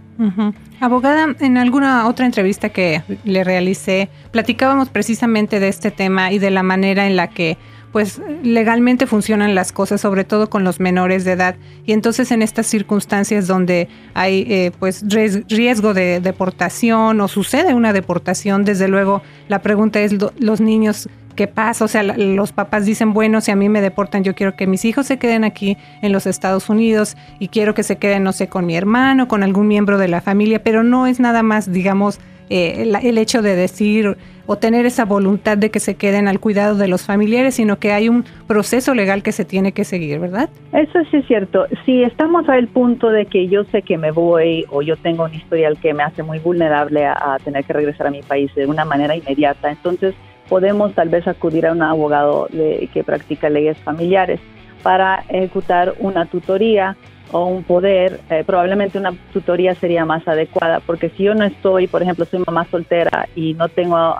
Abogada, 0.80 1.34
en 1.40 1.56
alguna 1.56 2.08
otra 2.08 2.26
entrevista 2.26 2.70
que 2.70 3.02
le 3.24 3.44
realicé, 3.44 4.08
platicábamos 4.30 4.88
precisamente 4.88 5.60
de 5.60 5.68
este 5.68 5.90
tema 5.90 6.32
y 6.32 6.38
de 6.38 6.50
la 6.50 6.62
manera 6.62 7.06
en 7.06 7.16
la 7.16 7.28
que 7.28 7.56
pues 7.92 8.20
legalmente 8.42 9.06
funcionan 9.06 9.54
las 9.54 9.72
cosas, 9.72 10.00
sobre 10.00 10.24
todo 10.24 10.48
con 10.48 10.64
los 10.64 10.80
menores 10.80 11.24
de 11.24 11.32
edad. 11.32 11.56
Y 11.84 11.92
entonces 11.92 12.30
en 12.30 12.42
estas 12.42 12.66
circunstancias 12.66 13.46
donde 13.46 13.88
hay 14.14 14.46
eh, 14.48 14.72
pues 14.78 15.04
riesgo 15.48 15.94
de 15.94 16.20
deportación 16.20 17.20
o 17.20 17.28
sucede 17.28 17.74
una 17.74 17.92
deportación, 17.92 18.64
desde 18.64 18.88
luego 18.88 19.22
la 19.48 19.60
pregunta 19.60 20.00
es 20.00 20.14
los 20.38 20.60
niños 20.60 21.08
¿qué 21.40 21.46
pasa? 21.46 21.86
O 21.86 21.88
sea, 21.88 22.02
los 22.02 22.52
papás 22.52 22.84
dicen, 22.84 23.14
bueno, 23.14 23.40
si 23.40 23.50
a 23.50 23.56
mí 23.56 23.70
me 23.70 23.80
deportan, 23.80 24.24
yo 24.24 24.34
quiero 24.34 24.56
que 24.56 24.66
mis 24.66 24.84
hijos 24.84 25.06
se 25.06 25.18
queden 25.18 25.44
aquí 25.44 25.78
en 26.02 26.12
los 26.12 26.26
Estados 26.26 26.68
Unidos 26.68 27.16
y 27.38 27.48
quiero 27.48 27.72
que 27.72 27.82
se 27.82 27.96
queden, 27.96 28.24
no 28.24 28.32
sé, 28.32 28.48
con 28.48 28.66
mi 28.66 28.76
hermano, 28.76 29.26
con 29.26 29.42
algún 29.42 29.66
miembro 29.66 29.96
de 29.96 30.08
la 30.08 30.20
familia, 30.20 30.62
pero 30.62 30.82
no 30.82 31.06
es 31.06 31.18
nada 31.18 31.42
más, 31.42 31.72
digamos, 31.72 32.18
eh, 32.50 32.92
el, 33.02 33.16
hecho 33.16 33.42
de 33.42 33.54
decir 33.54 34.16
o 34.46 34.56
tener 34.56 34.84
esa 34.84 35.04
voluntad 35.04 35.56
de 35.56 35.70
que 35.70 35.78
se 35.78 35.94
queden 35.94 36.26
al 36.26 36.40
cuidado 36.40 36.74
de 36.74 36.88
los 36.88 37.06
familiares, 37.06 37.54
sino 37.54 37.78
que 37.78 37.92
hay 37.92 38.08
un 38.08 38.24
proceso 38.48 38.92
legal 38.92 39.22
que 39.22 39.30
se 39.30 39.44
tiene 39.44 39.70
que 39.70 39.84
seguir, 39.84 40.18
¿verdad? 40.18 40.50
Eso 40.72 40.98
sí 41.12 41.18
es 41.18 41.26
cierto. 41.28 41.66
Si 41.86 42.02
estamos 42.02 42.48
al 42.48 42.66
punto 42.66 43.10
de 43.10 43.26
que 43.26 43.46
yo 43.46 43.62
sé 43.66 43.82
que 43.82 43.96
me 43.98 44.10
voy 44.10 44.66
o 44.70 44.82
yo 44.82 44.96
tengo 44.96 45.26
un 45.26 45.34
historial 45.34 45.78
que 45.78 45.94
me 45.94 46.02
hace 46.02 46.24
muy 46.24 46.40
vulnerable 46.40 47.06
a, 47.06 47.36
tener 47.44 47.64
que 47.64 47.72
regresar 47.72 48.08
a 48.08 48.10
mi 48.10 48.22
país 48.22 48.52
de 48.56 48.66
una 48.66 48.84
manera 48.84 49.14
inmediata, 49.14 49.70
entonces 49.70 50.16
podemos 50.48 50.92
tal 50.94 51.08
vez 51.08 51.28
acudir 51.28 51.68
a 51.68 51.72
un 51.72 51.82
abogado 51.82 52.48
de, 52.50 52.88
que 52.92 53.04
practica 53.04 53.48
leyes 53.48 53.78
familiares 53.78 54.40
para 54.82 55.22
ejecutar 55.28 55.94
una 56.00 56.26
tutoría 56.26 56.96
o 57.32 57.46
un 57.46 57.62
poder, 57.62 58.20
eh, 58.30 58.42
probablemente 58.44 58.98
una 58.98 59.12
tutoría 59.32 59.74
sería 59.74 60.04
más 60.04 60.26
adecuada, 60.26 60.80
porque 60.80 61.10
si 61.10 61.24
yo 61.24 61.34
no 61.34 61.44
estoy, 61.44 61.86
por 61.86 62.02
ejemplo, 62.02 62.24
soy 62.24 62.42
mamá 62.46 62.66
soltera 62.70 63.28
y 63.34 63.54
no 63.54 63.68
tengo 63.68 64.16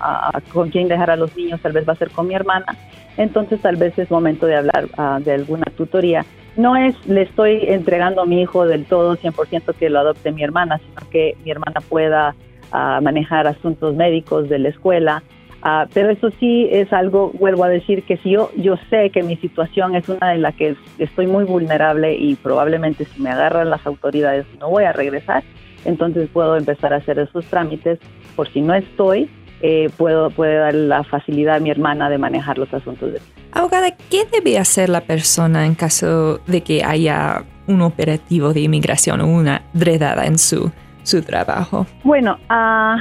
con 0.53 0.71
quién 0.71 0.89
dejar 0.89 1.11
a 1.11 1.17
los 1.17 1.37
niños, 1.37 1.61
tal 1.61 1.73
vez 1.73 1.89
va 1.89 1.95
a 1.95 1.97
ser 1.97 2.11
con 2.11 2.29
mi 2.29 2.35
hermana, 2.35 2.77
entonces 3.17 3.61
tal 3.61 3.77
vez 3.77 3.99
es 3.99 4.11
momento 4.11 4.47
de 4.47 4.57
hablar 4.57 4.89
ah, 4.97 5.19
de 5.23 5.33
alguna 5.33 5.65
tutoría. 5.77 6.25
No 6.57 6.77
es, 6.77 6.95
le 7.07 7.23
estoy 7.23 7.61
entregando 7.67 8.23
a 8.23 8.27
mi 8.27 8.43
hijo 8.43 8.67
del 8.67 8.85
todo 8.85 9.17
100% 9.17 9.75
que 9.75 9.91
lo 9.91 10.01
adopte 10.01 10.33
mi 10.33 10.43
hermana, 10.43 10.79
sino 10.79 11.11
que 11.11 11.37
mi 11.45 11.51
hermana 11.51 11.81
pueda 11.89 12.35
ah, 12.73 13.01
manejar 13.03 13.47
asuntos 13.47 13.95
médicos 13.95 14.49
de 14.49 14.59
la 14.59 14.69
escuela, 14.69 15.23
Ah, 15.63 15.87
pero 15.93 16.11
eso 16.11 16.31
sí 16.41 16.69
es 16.71 16.93
algo, 16.93 17.33
vuelvo 17.39 17.65
a 17.65 17.69
decir, 17.69 18.05
que 18.05 18.17
si 18.19 18.31
yo, 18.31 18.51
yo 18.57 18.77
sé 18.89 19.11
que 19.11 19.23
mi 19.23 19.37
situación 19.37 19.95
es 19.95 20.09
una 20.09 20.31
de 20.31 20.39
la 20.39 20.53
que 20.53 20.75
estoy 20.99 21.27
muy 21.27 21.45
vulnerable 21.45 22.17
y 22.17 22.35
probablemente 22.37 23.05
si 23.05 23.21
me 23.21 23.31
agarran 23.31 23.69
las 23.69 23.87
autoridades 23.87 24.47
no 24.59 24.71
voy 24.71 24.85
a 24.85 24.93
regresar, 24.93 25.45
entonces 25.85 26.29
puedo 26.33 26.57
empezar 26.57 26.95
a 26.95 26.97
hacer 26.97 27.19
esos 27.19 27.45
trámites. 27.47 27.99
Por 28.37 28.49
si 28.51 28.63
no 28.63 28.75
estoy, 28.75 29.29
eh, 29.61 29.91
puedo, 29.99 30.31
puede 30.31 30.57
dar 30.57 30.75
la 30.75 31.05
facilidad 31.05 31.57
a 31.57 31.61
mi 31.61 31.71
hermana 31.71 32.09
de 32.09 32.17
manejar 32.17 32.57
los 32.57 32.73
asuntos. 32.73 33.13
De... 33.13 33.21
Abogada, 33.53 33.95
¿qué 34.09 34.25
debe 34.33 34.59
hacer 34.59 34.89
la 34.89 35.03
persona 35.03 35.67
en 35.67 35.75
caso 35.75 36.39
de 36.47 36.63
que 36.63 36.83
haya 36.83 37.45
un 37.67 37.83
operativo 37.83 38.55
de 38.55 38.61
inmigración 38.61 39.21
o 39.21 39.27
una 39.27 39.63
redada 39.75 40.25
en 40.25 40.39
su 40.39 40.73
su 41.03 41.23
trabajo? 41.23 41.87
Bueno, 42.05 42.39
uh, 42.51 42.97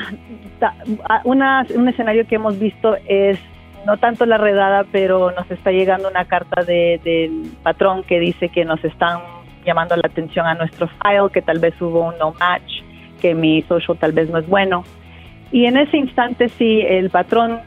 un 1.23 1.87
escenario 1.87 2.25
que 2.27 2.35
hemos 2.35 2.57
visto 2.59 2.95
es 3.07 3.39
no 3.85 3.97
tanto 3.97 4.25
la 4.25 4.37
redada, 4.37 4.85
pero 4.91 5.31
nos 5.31 5.49
está 5.49 5.71
llegando 5.71 6.09
una 6.09 6.25
carta 6.25 6.63
del 6.63 7.51
patrón 7.63 8.03
que 8.03 8.19
dice 8.19 8.49
que 8.49 8.65
nos 8.65 8.83
están 8.83 9.19
llamando 9.65 9.95
la 9.95 10.07
atención 10.07 10.45
a 10.45 10.55
nuestro 10.55 10.87
file, 10.87 11.29
que 11.33 11.41
tal 11.41 11.59
vez 11.59 11.79
hubo 11.81 12.07
un 12.07 12.17
no 12.17 12.33
match, 12.39 12.81
que 13.21 13.33
mi 13.33 13.61
social 13.63 13.97
tal 13.97 14.11
vez 14.11 14.29
no 14.29 14.39
es 14.39 14.47
bueno. 14.47 14.83
Y 15.51 15.65
en 15.65 15.77
ese 15.77 15.97
instante, 15.97 16.49
si 16.49 16.81
el 16.81 17.09
patrón 17.09 17.59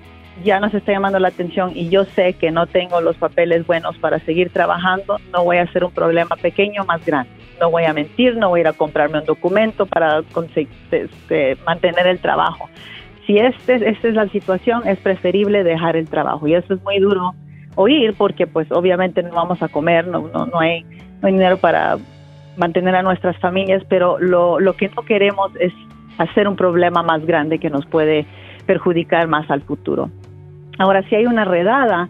ya 0.44 0.60
nos 0.60 0.72
está 0.74 0.92
llamando 0.92 1.18
la 1.18 1.28
atención 1.28 1.72
y 1.74 1.88
yo 1.88 2.04
sé 2.04 2.34
que 2.34 2.50
no 2.50 2.66
tengo 2.66 3.00
los 3.00 3.16
papeles 3.16 3.66
buenos 3.66 3.96
para 3.98 4.18
seguir 4.20 4.50
trabajando, 4.50 5.18
no 5.32 5.44
voy 5.44 5.58
a 5.58 5.62
hacer 5.62 5.84
un 5.84 5.92
problema 5.92 6.36
pequeño 6.36 6.84
más 6.84 7.04
grande. 7.04 7.30
No 7.62 7.70
voy 7.70 7.84
a 7.84 7.92
mentir, 7.92 8.36
no 8.36 8.48
voy 8.48 8.58
a 8.58 8.62
ir 8.62 8.68
a 8.68 8.72
comprarme 8.72 9.20
un 9.20 9.24
documento 9.24 9.86
para 9.86 10.22
este, 10.50 11.56
mantener 11.64 12.08
el 12.08 12.18
trabajo. 12.18 12.68
Si 13.24 13.38
este, 13.38 13.88
esta 13.88 14.08
es 14.08 14.14
la 14.14 14.26
situación, 14.28 14.82
es 14.84 14.98
preferible 14.98 15.62
dejar 15.62 15.94
el 15.94 16.08
trabajo. 16.08 16.48
Y 16.48 16.54
eso 16.54 16.74
es 16.74 16.82
muy 16.82 16.98
duro 16.98 17.34
oír 17.76 18.14
porque 18.18 18.48
pues 18.48 18.70
obviamente 18.72 19.22
no 19.22 19.30
vamos 19.30 19.62
a 19.62 19.68
comer, 19.68 20.08
no, 20.08 20.28
no, 20.34 20.46
no, 20.46 20.58
hay, 20.58 20.82
no 20.82 21.28
hay 21.28 21.32
dinero 21.32 21.56
para 21.56 21.98
mantener 22.56 22.96
a 22.96 23.02
nuestras 23.02 23.38
familias, 23.38 23.84
pero 23.88 24.18
lo, 24.18 24.58
lo 24.58 24.74
que 24.74 24.88
no 24.88 25.02
queremos 25.02 25.52
es 25.60 25.72
hacer 26.18 26.48
un 26.48 26.56
problema 26.56 27.04
más 27.04 27.24
grande 27.24 27.58
que 27.58 27.70
nos 27.70 27.86
puede 27.86 28.26
perjudicar 28.66 29.28
más 29.28 29.48
al 29.50 29.62
futuro. 29.62 30.10
Ahora, 30.78 31.02
si 31.08 31.14
hay 31.14 31.26
una 31.26 31.44
redada, 31.44 32.08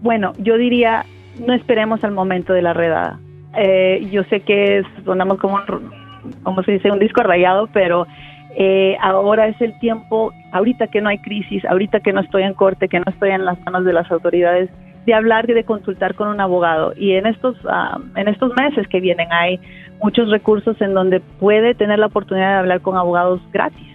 bueno, 0.00 0.32
yo 0.38 0.56
diría, 0.56 1.04
no 1.46 1.52
esperemos 1.52 2.02
al 2.02 2.12
momento 2.12 2.52
de 2.52 2.62
la 2.62 2.72
redada. 2.72 3.18
Eh, 3.56 4.06
yo 4.10 4.24
sé 4.24 4.40
que 4.40 4.82
sonamos 5.04 5.38
como 5.38 5.56
un, 5.56 5.90
como 6.42 6.62
se 6.62 6.72
dice, 6.72 6.90
un 6.90 6.98
disco 6.98 7.22
rayado, 7.22 7.68
pero 7.72 8.06
eh, 8.56 8.96
ahora 9.00 9.48
es 9.48 9.60
el 9.60 9.78
tiempo, 9.78 10.32
ahorita 10.52 10.86
que 10.88 11.00
no 11.00 11.08
hay 11.08 11.18
crisis, 11.18 11.64
ahorita 11.64 12.00
que 12.00 12.12
no 12.12 12.20
estoy 12.20 12.44
en 12.44 12.54
corte, 12.54 12.88
que 12.88 12.98
no 12.98 13.06
estoy 13.06 13.30
en 13.30 13.44
las 13.44 13.60
manos 13.64 13.84
de 13.84 13.92
las 13.92 14.10
autoridades, 14.10 14.70
de 15.06 15.14
hablar 15.14 15.48
y 15.50 15.54
de 15.54 15.64
consultar 15.64 16.14
con 16.14 16.28
un 16.28 16.40
abogado. 16.40 16.94
Y 16.96 17.12
en 17.12 17.26
estos, 17.26 17.56
ah, 17.68 17.98
en 18.16 18.28
estos 18.28 18.52
meses 18.56 18.86
que 18.88 19.00
vienen 19.00 19.32
hay 19.32 19.60
muchos 20.02 20.30
recursos 20.30 20.80
en 20.80 20.94
donde 20.94 21.20
puede 21.20 21.74
tener 21.74 21.98
la 21.98 22.06
oportunidad 22.06 22.52
de 22.52 22.58
hablar 22.60 22.80
con 22.80 22.96
abogados 22.96 23.40
gratis. 23.52 23.93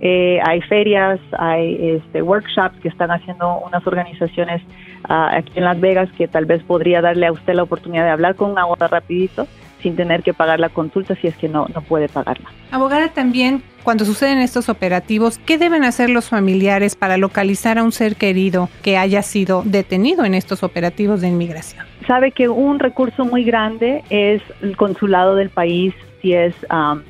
Eh, 0.00 0.40
hay 0.42 0.62
ferias, 0.62 1.20
hay 1.38 1.96
este, 1.96 2.22
workshops 2.22 2.78
que 2.80 2.88
están 2.88 3.10
haciendo 3.10 3.58
unas 3.58 3.86
organizaciones 3.86 4.62
ah, 5.04 5.30
aquí 5.36 5.52
en 5.56 5.64
Las 5.64 5.78
Vegas 5.78 6.08
que 6.16 6.26
tal 6.26 6.46
vez 6.46 6.62
podría 6.62 7.02
darle 7.02 7.26
a 7.26 7.32
usted 7.32 7.52
la 7.52 7.64
oportunidad 7.64 8.04
de 8.04 8.10
hablar 8.10 8.34
con 8.34 8.50
un 8.50 8.58
abogado 8.58 8.90
rapidito 8.90 9.46
sin 9.82 9.96
tener 9.96 10.22
que 10.22 10.32
pagar 10.34 10.60
la 10.60 10.68
consulta 10.68 11.14
si 11.16 11.26
es 11.26 11.36
que 11.36 11.48
no, 11.48 11.66
no 11.74 11.82
puede 11.82 12.08
pagarla. 12.08 12.50
Abogada, 12.70 13.08
también 13.08 13.62
cuando 13.82 14.04
suceden 14.04 14.38
estos 14.38 14.68
operativos, 14.68 15.38
¿qué 15.38 15.58
deben 15.58 15.84
hacer 15.84 16.10
los 16.10 16.28
familiares 16.28 16.96
para 16.96 17.16
localizar 17.16 17.78
a 17.78 17.82
un 17.82 17.92
ser 17.92 18.16
querido 18.16 18.68
que 18.82 18.96
haya 18.96 19.22
sido 19.22 19.62
detenido 19.64 20.24
en 20.24 20.34
estos 20.34 20.62
operativos 20.62 21.20
de 21.20 21.28
inmigración? 21.28 21.86
Sabe 22.06 22.32
que 22.32 22.48
un 22.48 22.78
recurso 22.78 23.24
muy 23.24 23.44
grande 23.44 24.02
es 24.10 24.42
el 24.62 24.76
consulado 24.76 25.34
del 25.34 25.50
país, 25.50 25.94
si 26.20 26.34
es 26.34 26.54
um, 26.70 27.00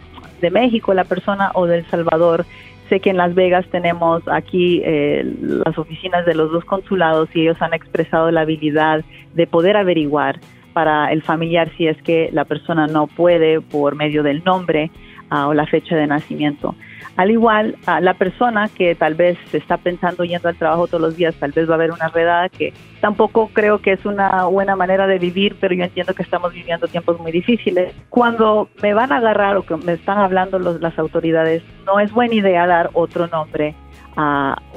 de 0.40 0.50
México 0.50 0.94
la 0.94 1.04
persona 1.04 1.50
o 1.54 1.66
de 1.66 1.78
El 1.78 1.86
Salvador. 1.90 2.46
Sé 2.90 2.98
que 2.98 3.10
en 3.10 3.16
Las 3.16 3.36
Vegas 3.36 3.64
tenemos 3.70 4.24
aquí 4.26 4.82
eh, 4.84 5.22
las 5.40 5.78
oficinas 5.78 6.26
de 6.26 6.34
los 6.34 6.50
dos 6.50 6.64
consulados 6.64 7.28
y 7.34 7.42
ellos 7.42 7.56
han 7.62 7.72
expresado 7.72 8.32
la 8.32 8.40
habilidad 8.40 9.04
de 9.32 9.46
poder 9.46 9.76
averiguar 9.76 10.40
para 10.72 11.12
el 11.12 11.22
familiar 11.22 11.70
si 11.76 11.86
es 11.86 11.96
que 12.02 12.30
la 12.32 12.44
persona 12.44 12.88
no 12.88 13.06
puede 13.06 13.60
por 13.60 13.94
medio 13.94 14.24
del 14.24 14.42
nombre 14.42 14.90
o 15.30 15.54
la 15.54 15.66
fecha 15.66 15.96
de 15.96 16.06
nacimiento. 16.06 16.74
Al 17.16 17.30
igual, 17.30 17.76
la 18.00 18.14
persona 18.14 18.68
que 18.68 18.94
tal 18.94 19.14
vez 19.14 19.38
está 19.52 19.76
pensando 19.76 20.24
yendo 20.24 20.48
al 20.48 20.56
trabajo 20.56 20.86
todos 20.86 21.00
los 21.00 21.16
días, 21.16 21.34
tal 21.36 21.52
vez 21.52 21.68
va 21.68 21.72
a 21.72 21.76
haber 21.76 21.92
una 21.92 22.08
redada 22.08 22.48
que 22.48 22.72
tampoco 23.00 23.50
creo 23.52 23.78
que 23.78 23.92
es 23.92 24.04
una 24.04 24.44
buena 24.44 24.76
manera 24.76 25.06
de 25.06 25.18
vivir, 25.18 25.56
pero 25.60 25.74
yo 25.74 25.84
entiendo 25.84 26.14
que 26.14 26.22
estamos 26.22 26.52
viviendo 26.52 26.88
tiempos 26.88 27.18
muy 27.20 27.32
difíciles. 27.32 27.94
Cuando 28.08 28.68
me 28.82 28.94
van 28.94 29.12
a 29.12 29.18
agarrar 29.18 29.56
o 29.56 29.62
que 29.62 29.76
me 29.76 29.92
están 29.92 30.18
hablando 30.18 30.58
las 30.58 30.98
autoridades, 30.98 31.62
no 31.84 32.00
es 32.00 32.12
buena 32.12 32.34
idea 32.34 32.66
dar 32.66 32.90
otro 32.94 33.26
nombre 33.26 33.74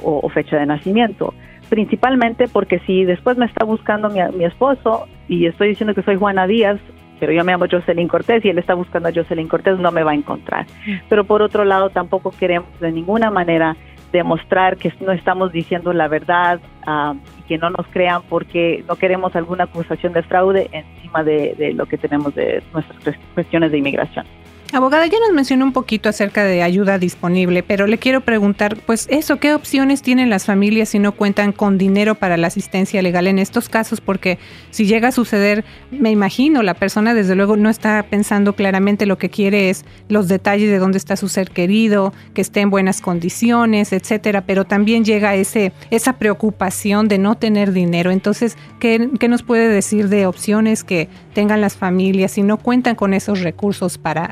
o 0.02 0.28
fecha 0.28 0.56
de 0.56 0.66
nacimiento 0.66 1.34
principalmente 1.68 2.46
porque 2.46 2.78
si 2.80 3.04
después 3.04 3.36
me 3.36 3.46
está 3.46 3.64
buscando 3.64 4.08
mi, 4.08 4.20
mi, 4.36 4.44
esposo 4.44 5.06
y 5.28 5.46
estoy 5.46 5.68
diciendo 5.68 5.94
que 5.94 6.02
soy 6.02 6.16
Juana 6.16 6.46
Díaz, 6.46 6.78
pero 7.20 7.32
yo 7.32 7.44
me 7.44 7.52
llamo 7.52 7.66
Jocelyn 7.70 8.08
Cortés 8.08 8.44
y 8.44 8.48
él 8.48 8.58
está 8.58 8.74
buscando 8.74 9.08
a 9.08 9.12
Jocelyn 9.12 9.48
Cortés, 9.48 9.78
no 9.78 9.90
me 9.92 10.02
va 10.02 10.12
a 10.12 10.14
encontrar. 10.14 10.66
Pero 11.08 11.24
por 11.24 11.42
otro 11.42 11.64
lado, 11.64 11.90
tampoco 11.90 12.30
queremos 12.30 12.68
de 12.80 12.92
ninguna 12.92 13.30
manera 13.30 13.76
demostrar 14.12 14.76
que 14.76 14.92
no 15.00 15.12
estamos 15.12 15.50
diciendo 15.50 15.92
la 15.92 16.06
verdad 16.06 16.60
uh, 16.86 17.16
y 17.38 17.42
que 17.48 17.58
no 17.58 17.70
nos 17.70 17.86
crean 17.88 18.22
porque 18.28 18.84
no 18.88 18.94
queremos 18.94 19.34
alguna 19.34 19.64
acusación 19.64 20.12
de 20.12 20.22
fraude 20.22 20.70
encima 20.70 21.24
de 21.24 21.72
lo 21.74 21.86
que 21.86 21.98
tenemos 21.98 22.34
de 22.34 22.62
nuestras 22.72 23.16
cuestiones 23.34 23.72
de 23.72 23.78
inmigración. 23.78 24.24
Abogada, 24.74 25.06
ya 25.06 25.20
nos 25.20 25.32
mencionó 25.32 25.66
un 25.66 25.72
poquito 25.72 26.08
acerca 26.08 26.42
de 26.42 26.60
ayuda 26.60 26.98
disponible, 26.98 27.62
pero 27.62 27.86
le 27.86 27.98
quiero 27.98 28.22
preguntar, 28.22 28.76
pues 28.84 29.06
eso, 29.08 29.38
¿qué 29.38 29.54
opciones 29.54 30.02
tienen 30.02 30.30
las 30.30 30.46
familias 30.46 30.88
si 30.88 30.98
no 30.98 31.12
cuentan 31.12 31.52
con 31.52 31.78
dinero 31.78 32.16
para 32.16 32.36
la 32.36 32.48
asistencia 32.48 33.00
legal 33.00 33.28
en 33.28 33.38
estos 33.38 33.68
casos? 33.68 34.00
Porque 34.00 34.40
si 34.72 34.86
llega 34.86 35.08
a 35.08 35.12
suceder, 35.12 35.64
me 35.92 36.10
imagino, 36.10 36.64
la 36.64 36.74
persona 36.74 37.14
desde 37.14 37.36
luego 37.36 37.56
no 37.56 37.70
está 37.70 38.04
pensando 38.10 38.56
claramente 38.56 39.06
lo 39.06 39.16
que 39.16 39.30
quiere 39.30 39.70
es 39.70 39.84
los 40.08 40.26
detalles 40.26 40.68
de 40.68 40.80
dónde 40.80 40.98
está 40.98 41.14
su 41.14 41.28
ser 41.28 41.52
querido, 41.52 42.12
que 42.34 42.40
esté 42.40 42.58
en 42.58 42.70
buenas 42.70 43.00
condiciones, 43.00 43.92
etcétera, 43.92 44.40
pero 44.44 44.64
también 44.64 45.04
llega 45.04 45.36
ese, 45.36 45.72
esa 45.92 46.14
preocupación 46.14 47.06
de 47.06 47.18
no 47.18 47.36
tener 47.36 47.70
dinero. 47.70 48.10
Entonces, 48.10 48.58
¿qué, 48.80 49.08
¿qué 49.20 49.28
nos 49.28 49.44
puede 49.44 49.68
decir 49.68 50.08
de 50.08 50.26
opciones 50.26 50.82
que 50.82 51.08
tengan 51.32 51.60
las 51.60 51.76
familias 51.76 52.32
si 52.32 52.42
no 52.42 52.56
cuentan 52.56 52.96
con 52.96 53.14
esos 53.14 53.40
recursos 53.40 53.98
para 53.98 54.24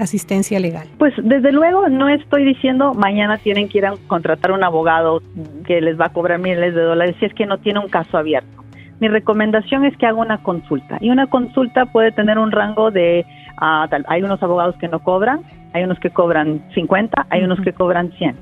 legal? 0.59 0.89
Pues 0.99 1.13
desde 1.23 1.53
luego 1.53 1.89
no 1.89 2.09
estoy 2.09 2.45
diciendo 2.45 2.95
mañana 2.95 3.39
tienen 3.39 3.69
que 3.69 3.79
ir 3.79 3.87
a 3.87 3.95
contratar 4.07 4.53
un 4.53 4.65
abogado 4.65 5.23
que 5.67 5.81
les 5.81 6.01
va 6.01 6.07
a 6.07 6.13
cobrar 6.13 6.39
miles 6.39 6.75
de 6.75 6.83
dólares 6.83 7.17
si 7.19 7.27
es 7.27 7.35
que 7.35 7.47
no 7.47 7.59
tiene 7.59 7.81
un 7.81 7.89
caso 7.89 8.17
abierto. 8.17 8.63
Mi 9.01 9.09
recomendación 9.09 9.85
es 9.85 9.97
que 9.97 10.07
haga 10.07 10.19
una 10.19 10.43
consulta 10.43 10.99
y 11.01 11.11
una 11.11 11.27
consulta 11.27 11.87
puede 11.87 12.13
tener 12.13 12.39
un 12.39 12.53
rango 12.53 12.91
de, 12.91 13.27
uh, 13.61 13.89
hay 14.07 14.23
unos 14.23 14.43
abogados 14.43 14.77
que 14.77 14.89
no 14.89 15.01
cobran, 15.01 15.41
hay 15.73 15.85
unos 15.85 15.99
que 15.99 16.11
cobran 16.11 16.63
50, 16.75 17.27
hay 17.29 17.43
unos 17.43 17.61
que 17.61 17.73
cobran 17.73 18.13
100. 18.13 18.31
Uh, 18.31 18.35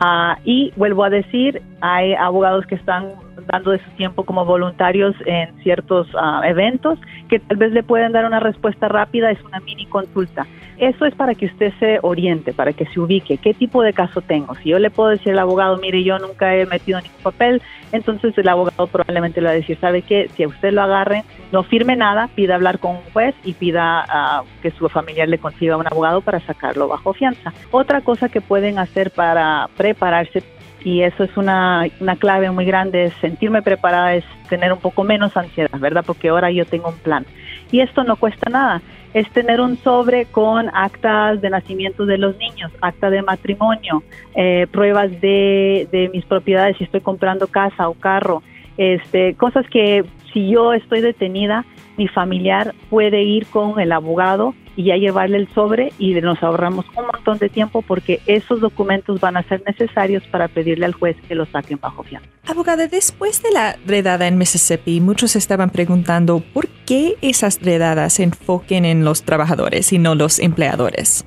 ah, 0.00 0.38
y 0.44 0.72
vuelvo 0.76 1.04
a 1.04 1.10
decir, 1.10 1.62
hay 1.80 2.14
abogados 2.14 2.66
que 2.66 2.74
están 2.74 3.12
dando 3.46 3.70
de 3.70 3.78
su 3.78 3.90
tiempo 3.90 4.24
como 4.24 4.44
voluntarios 4.44 5.14
en 5.24 5.56
ciertos 5.62 6.12
uh, 6.14 6.42
eventos 6.44 6.98
que 7.28 7.38
tal 7.38 7.56
vez 7.56 7.72
le 7.72 7.82
pueden 7.82 8.12
dar 8.12 8.24
una 8.24 8.40
respuesta 8.40 8.88
rápida, 8.88 9.30
es 9.30 9.42
una 9.44 9.60
mini 9.60 9.86
consulta. 9.86 10.46
Eso 10.78 11.06
es 11.06 11.14
para 11.14 11.34
que 11.34 11.46
usted 11.46 11.72
se 11.80 11.98
oriente, 12.02 12.52
para 12.52 12.72
que 12.72 12.86
se 12.86 13.00
ubique. 13.00 13.38
¿Qué 13.38 13.52
tipo 13.52 13.82
de 13.82 13.92
caso 13.92 14.20
tengo? 14.20 14.54
Si 14.56 14.68
yo 14.68 14.78
le 14.78 14.90
puedo 14.90 15.10
decir 15.10 15.32
al 15.32 15.40
abogado, 15.40 15.76
mire, 15.78 16.04
yo 16.04 16.18
nunca 16.20 16.54
he 16.54 16.66
metido 16.66 17.00
ningún 17.00 17.20
papel, 17.20 17.60
entonces 17.90 18.36
el 18.38 18.48
abogado 18.48 18.86
probablemente 18.86 19.40
le 19.40 19.46
va 19.46 19.52
a 19.52 19.56
decir, 19.56 19.76
¿sabe 19.80 20.02
qué? 20.02 20.30
Si 20.36 20.44
a 20.44 20.48
usted 20.48 20.72
lo 20.72 20.82
agarre, 20.82 21.24
no 21.50 21.64
firme 21.64 21.96
nada, 21.96 22.28
pida 22.32 22.54
hablar 22.54 22.78
con 22.78 22.92
un 22.92 23.02
juez 23.12 23.34
y 23.42 23.54
pida 23.54 24.04
uh, 24.04 24.46
que 24.62 24.70
su 24.70 24.88
familiar 24.88 25.28
le 25.28 25.38
consiga 25.38 25.76
un 25.76 25.86
abogado 25.86 26.20
para 26.20 26.38
sacarlo 26.40 26.86
bajo 26.86 27.12
fianza. 27.12 27.52
Otra 27.72 28.00
cosa 28.02 28.28
que 28.28 28.40
pueden 28.40 28.78
hacer 28.78 29.10
para 29.10 29.68
prepararse 29.76 30.44
y 30.84 31.02
eso 31.02 31.24
es 31.24 31.36
una, 31.36 31.86
una 31.98 32.14
clave 32.14 32.52
muy 32.52 32.64
grande, 32.64 33.06
es 33.06 33.14
sentirme 33.14 33.62
preparada, 33.62 34.14
es 34.14 34.24
tener 34.48 34.72
un 34.72 34.78
poco 34.78 35.02
menos 35.02 35.36
ansiedad, 35.36 35.76
¿verdad? 35.80 36.04
Porque 36.06 36.28
ahora 36.28 36.52
yo 36.52 36.64
tengo 36.66 36.88
un 36.88 36.98
plan. 36.98 37.26
Y 37.72 37.80
esto 37.80 38.04
no 38.04 38.14
cuesta 38.14 38.48
nada 38.48 38.80
es 39.14 39.28
tener 39.30 39.60
un 39.60 39.76
sobre 39.78 40.26
con 40.26 40.68
actas 40.74 41.40
de 41.40 41.50
nacimiento 41.50 42.06
de 42.06 42.18
los 42.18 42.36
niños, 42.36 42.70
acta 42.80 43.10
de 43.10 43.22
matrimonio, 43.22 44.02
eh, 44.34 44.66
pruebas 44.70 45.10
de, 45.20 45.88
de, 45.90 46.10
mis 46.12 46.24
propiedades, 46.24 46.76
si 46.76 46.84
estoy 46.84 47.00
comprando 47.00 47.46
casa 47.46 47.88
o 47.88 47.94
carro, 47.94 48.42
este, 48.76 49.34
cosas 49.34 49.66
que 49.70 50.04
si 50.32 50.50
yo 50.50 50.72
estoy 50.72 51.00
detenida, 51.00 51.64
mi 51.96 52.08
familiar 52.08 52.74
puede 52.90 53.22
ir 53.22 53.46
con 53.46 53.80
el 53.80 53.92
abogado 53.92 54.54
y 54.76 54.84
ya 54.84 54.96
llevarle 54.96 55.38
el 55.38 55.48
sobre 55.54 55.92
y 55.98 56.14
nos 56.14 56.40
ahorramos 56.42 56.86
un 56.96 57.06
montón 57.06 57.38
de 57.38 57.48
tiempo 57.48 57.82
porque 57.82 58.20
esos 58.26 58.60
documentos 58.60 59.20
van 59.20 59.36
a 59.36 59.42
ser 59.42 59.62
necesarios 59.66 60.22
para 60.30 60.46
pedirle 60.46 60.86
al 60.86 60.92
juez 60.92 61.16
que 61.26 61.34
los 61.34 61.48
saquen 61.48 61.78
bajo 61.80 62.04
fianza. 62.04 62.28
Abogada, 62.46 62.86
después 62.86 63.42
de 63.42 63.50
la 63.50 63.76
redada 63.84 64.28
en 64.28 64.38
Mississippi, 64.38 65.00
muchos 65.00 65.34
estaban 65.34 65.70
preguntando 65.70 66.40
por 66.52 66.68
qué 66.86 67.16
esas 67.22 67.60
redadas 67.60 68.14
se 68.14 68.22
enfoquen 68.22 68.84
en 68.84 69.04
los 69.04 69.24
trabajadores 69.24 69.92
y 69.92 69.98
no 69.98 70.14
los 70.14 70.38
empleadores. 70.38 71.26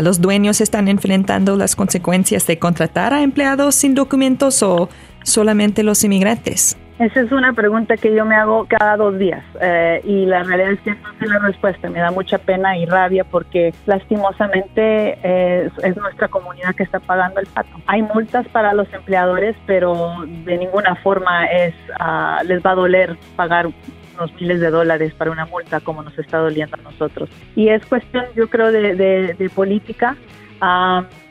¿Los 0.00 0.20
dueños 0.20 0.60
están 0.60 0.86
enfrentando 0.86 1.56
las 1.56 1.74
consecuencias 1.74 2.46
de 2.46 2.58
contratar 2.58 3.12
a 3.12 3.22
empleados 3.22 3.74
sin 3.74 3.94
documentos 3.94 4.62
o 4.62 4.88
solamente 5.24 5.82
los 5.82 6.04
inmigrantes? 6.04 6.78
Esa 7.02 7.22
es 7.22 7.32
una 7.32 7.52
pregunta 7.52 7.96
que 7.96 8.14
yo 8.14 8.24
me 8.24 8.36
hago 8.36 8.64
cada 8.68 8.96
dos 8.96 9.18
días 9.18 9.42
eh, 9.60 10.00
y 10.04 10.24
la 10.24 10.44
realidad 10.44 10.70
es 10.70 10.80
que 10.82 10.90
no 10.92 11.12
sé 11.18 11.26
la 11.26 11.40
respuesta. 11.40 11.90
Me 11.90 11.98
da 11.98 12.12
mucha 12.12 12.38
pena 12.38 12.78
y 12.78 12.86
rabia 12.86 13.24
porque 13.24 13.74
lastimosamente 13.86 15.18
es, 15.24 15.96
nuestra 15.96 16.28
comunidad 16.28 16.76
que 16.76 16.84
está 16.84 17.00
pagando 17.00 17.40
el 17.40 17.48
pato. 17.48 17.70
Hay 17.88 18.02
multas 18.02 18.46
para 18.48 18.72
los 18.72 18.86
empleadores, 18.92 19.56
pero 19.66 20.14
de 20.44 20.58
ninguna 20.58 20.94
forma 20.94 21.46
es 21.46 21.74
uh, 21.98 22.44
les 22.46 22.64
va 22.64 22.70
a 22.70 22.76
doler 22.76 23.16
pagar 23.34 23.66
unos 23.66 24.32
miles 24.40 24.60
de 24.60 24.70
dólares 24.70 25.12
para 25.14 25.32
una 25.32 25.46
multa 25.46 25.80
como 25.80 26.04
nos 26.04 26.16
está 26.20 26.38
doliendo 26.38 26.76
a 26.78 26.82
nosotros. 26.82 27.28
Y 27.56 27.70
es 27.70 27.84
cuestión, 27.84 28.26
yo 28.36 28.48
creo, 28.48 28.70
de, 28.70 28.94
de 28.94 29.50
política 29.50 30.16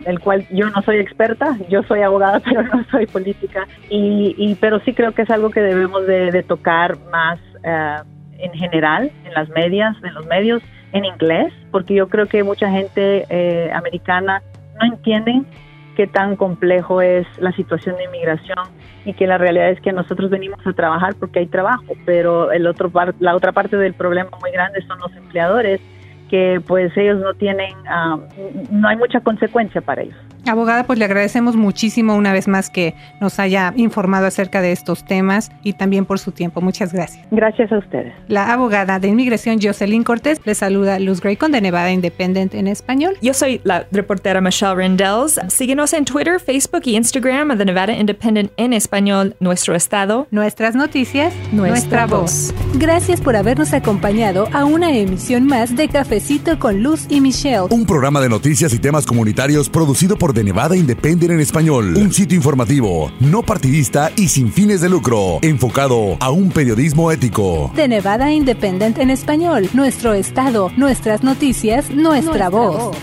el 0.05 0.19
cual 0.19 0.45
yo 0.51 0.69
no 0.69 0.81
soy 0.81 0.97
experta, 0.97 1.57
yo 1.69 1.83
soy 1.83 2.01
abogada, 2.01 2.39
pero 2.45 2.63
no 2.63 2.83
soy 2.91 3.07
política, 3.07 3.67
y, 3.89 4.55
pero 4.59 4.79
sí 4.81 4.93
creo 4.93 5.13
que 5.13 5.21
es 5.21 5.29
algo 5.29 5.49
que 5.49 5.61
debemos 5.61 6.05
de, 6.05 6.43
tocar 6.43 6.97
más 7.11 7.39
eh, 7.63 7.97
en 8.39 8.53
general, 8.53 9.11
en 9.25 9.33
las 9.33 9.49
medias, 9.49 9.95
en 10.03 10.13
los 10.13 10.25
medios, 10.25 10.61
en 10.91 11.05
inglés, 11.05 11.53
porque 11.71 11.93
yo 11.93 12.09
creo 12.09 12.25
que 12.27 12.43
mucha 12.43 12.69
gente 12.69 13.25
eh, 13.29 13.71
americana 13.73 14.41
no 14.79 14.93
entiende 14.93 15.43
qué 15.95 16.07
tan 16.07 16.35
complejo 16.35 17.01
es 17.01 17.25
la 17.37 17.51
situación 17.53 17.95
de 17.97 18.05
inmigración 18.05 18.59
y 19.05 19.13
que 19.13 19.27
la 19.27 19.37
realidad 19.37 19.69
es 19.69 19.79
que 19.81 19.91
nosotros 19.91 20.29
venimos 20.29 20.59
a 20.65 20.73
trabajar 20.73 21.15
porque 21.19 21.39
hay 21.39 21.47
trabajo, 21.47 21.93
pero 22.05 22.51
el 22.51 22.67
otro 22.67 22.91
la 23.19 23.35
otra 23.35 23.51
parte 23.51 23.77
del 23.77 23.93
problema 23.93 24.29
muy 24.41 24.51
grande 24.51 24.81
son 24.87 24.99
los 24.99 25.15
empleadores 25.15 25.79
que 26.31 26.61
pues 26.65 26.95
ellos 26.95 27.19
no 27.19 27.33
tienen, 27.33 27.73
ah, 27.87 28.17
no 28.71 28.87
hay 28.87 28.95
mucha 28.95 29.19
consecuencia 29.19 29.81
para 29.81 30.03
ellos. 30.03 30.17
Abogada, 30.45 30.85
pues 30.85 30.97
le 30.97 31.05
agradecemos 31.05 31.55
muchísimo 31.55 32.15
una 32.15 32.33
vez 32.33 32.47
más 32.47 32.69
que 32.69 32.95
nos 33.19 33.39
haya 33.39 33.73
informado 33.75 34.25
acerca 34.25 34.61
de 34.61 34.71
estos 34.71 35.05
temas 35.05 35.51
y 35.63 35.73
también 35.73 36.05
por 36.05 36.19
su 36.19 36.31
tiempo. 36.31 36.61
Muchas 36.61 36.93
gracias. 36.93 37.25
Gracias 37.31 37.71
a 37.71 37.77
ustedes. 37.77 38.13
La 38.27 38.51
abogada 38.51 38.99
de 38.99 39.07
inmigración 39.07 39.59
Jocelyn 39.61 40.03
Cortés 40.03 40.41
le 40.43 40.55
saluda 40.55 40.99
Luz 40.99 41.21
Graycon 41.21 41.51
de 41.51 41.61
Nevada 41.61 41.91
Independent 41.91 42.53
en 42.55 42.67
español. 42.67 43.17
Yo 43.21 43.33
soy 43.33 43.61
la 43.63 43.85
reportera 43.91 44.41
Michelle 44.41 44.75
Rendells. 44.75 45.39
Síguenos 45.49 45.93
en 45.93 46.05
Twitter, 46.05 46.39
Facebook 46.39 46.81
y 46.85 46.95
Instagram 46.95 47.57
de 47.57 47.65
Nevada 47.65 47.93
Independent 47.93 48.51
en 48.57 48.73
español, 48.73 49.35
nuestro 49.39 49.75
estado, 49.75 50.27
nuestras 50.31 50.75
noticias, 50.75 51.33
nuestra, 51.51 52.07
voz. 52.07 52.53
Gracias 52.75 53.21
por 53.21 53.35
habernos 53.35 53.73
acompañado 53.73 54.47
a 54.53 54.65
una 54.65 54.91
emisión 54.91 55.45
más 55.45 55.75
de 55.75 55.87
Cafecito 55.87 56.57
con 56.57 56.81
Luz 56.81 57.05
y 57.09 57.21
Michelle. 57.21 57.67
Un 57.69 57.85
programa 57.85 58.21
de 58.21 58.29
noticias 58.29 58.73
y 58.73 58.79
temas 58.79 59.05
comunitarios 59.05 59.69
producido 59.69 60.17
por 60.17 60.30
de 60.33 60.43
Nevada 60.43 60.75
Independent 60.75 61.31
en 61.31 61.39
español. 61.39 61.95
Un 61.97 62.11
sitio 62.11 62.35
informativo, 62.35 63.11
no 63.19 63.43
partidista 63.43 64.11
y 64.15 64.27
sin 64.27 64.51
fines 64.51 64.81
de 64.81 64.89
lucro, 64.89 65.39
enfocado 65.41 66.17
a 66.19 66.31
un 66.31 66.51
periodismo 66.51 67.11
ético. 67.11 67.71
De 67.75 67.87
Nevada 67.87 68.31
Independent 68.31 68.97
en 68.97 69.09
español, 69.09 69.69
nuestro 69.73 70.13
estado, 70.13 70.71
nuestras 70.77 71.23
noticias, 71.23 71.89
nuestra, 71.89 72.49
voz. 72.49 72.95